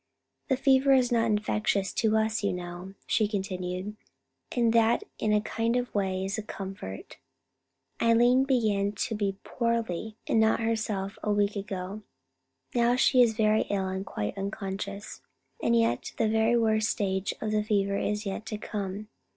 "The 0.47 0.57
fever 0.57 0.93
is 0.93 1.11
not 1.11 1.27
infectious 1.27 1.93
to 1.93 2.17
us, 2.17 2.43
you 2.43 2.51
know," 2.53 2.95
she 3.05 3.27
continued, 3.27 3.95
"and 4.51 4.73
that 4.73 5.03
in 5.19 5.31
a 5.31 5.39
kind 5.41 5.75
of 5.75 5.93
way 5.93 6.25
is 6.25 6.39
a 6.39 6.41
comfort. 6.41 7.17
Eileen 8.01 8.43
began 8.43 8.93
to 8.93 9.13
be 9.13 9.37
poorly 9.43 10.17
and 10.25 10.39
not 10.39 10.59
herself 10.59 11.19
a 11.21 11.31
week 11.31 11.55
ago. 11.55 12.01
Now 12.73 12.95
she 12.95 13.21
is 13.21 13.35
very 13.37 13.67
ill 13.69 13.87
and 13.89 14.03
quite 14.03 14.35
unconscious, 14.39 15.21
and 15.61 15.75
yet 15.75 16.13
the 16.17 16.27
very 16.27 16.57
worst 16.57 16.89
stage 16.89 17.35
of 17.39 17.51
the 17.51 17.61
fever 17.63 17.95
is 17.99 18.25
yet 18.25 18.43
to 18.47 18.57
come. 18.57 19.07